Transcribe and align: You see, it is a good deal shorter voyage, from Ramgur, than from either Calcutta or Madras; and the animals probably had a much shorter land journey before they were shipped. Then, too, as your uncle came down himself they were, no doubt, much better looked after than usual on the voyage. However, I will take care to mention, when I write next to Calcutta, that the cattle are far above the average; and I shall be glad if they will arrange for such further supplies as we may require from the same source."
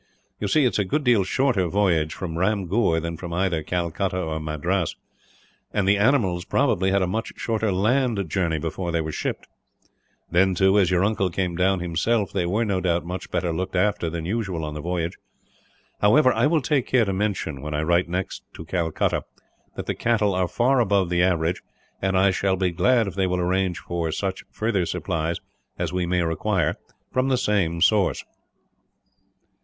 You 0.39 0.47
see, 0.47 0.65
it 0.65 0.69
is 0.73 0.79
a 0.79 0.83
good 0.83 1.03
deal 1.03 1.23
shorter 1.23 1.67
voyage, 1.67 2.11
from 2.15 2.35
Ramgur, 2.39 2.99
than 2.99 3.17
from 3.17 3.31
either 3.33 3.61
Calcutta 3.61 4.19
or 4.19 4.39
Madras; 4.39 4.95
and 5.71 5.87
the 5.87 5.99
animals 5.99 6.43
probably 6.43 6.89
had 6.89 7.03
a 7.03 7.07
much 7.07 7.33
shorter 7.35 7.71
land 7.71 8.27
journey 8.27 8.57
before 8.57 8.91
they 8.91 8.99
were 8.99 9.11
shipped. 9.11 9.47
Then, 10.31 10.55
too, 10.55 10.79
as 10.79 10.89
your 10.89 11.03
uncle 11.05 11.29
came 11.29 11.55
down 11.55 11.81
himself 11.81 12.33
they 12.33 12.47
were, 12.47 12.65
no 12.65 12.81
doubt, 12.81 13.05
much 13.05 13.29
better 13.29 13.53
looked 13.53 13.75
after 13.75 14.09
than 14.09 14.25
usual 14.25 14.65
on 14.65 14.73
the 14.73 14.81
voyage. 14.81 15.19
However, 16.01 16.33
I 16.33 16.47
will 16.47 16.63
take 16.63 16.87
care 16.87 17.05
to 17.05 17.13
mention, 17.13 17.61
when 17.61 17.75
I 17.75 17.83
write 17.83 18.09
next 18.09 18.41
to 18.55 18.65
Calcutta, 18.65 19.21
that 19.75 19.85
the 19.85 19.93
cattle 19.93 20.33
are 20.33 20.47
far 20.47 20.79
above 20.79 21.11
the 21.11 21.21
average; 21.21 21.61
and 22.01 22.17
I 22.17 22.31
shall 22.31 22.55
be 22.55 22.71
glad 22.71 23.05
if 23.05 23.13
they 23.13 23.27
will 23.27 23.39
arrange 23.39 23.77
for 23.77 24.11
such 24.11 24.45
further 24.49 24.87
supplies 24.87 25.37
as 25.77 25.93
we 25.93 26.07
may 26.07 26.23
require 26.23 26.75
from 27.13 27.27
the 27.27 27.37
same 27.37 27.83
source." 27.83 28.23